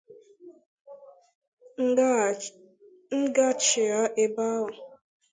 [3.19, 4.67] m gachigha ebe ahụ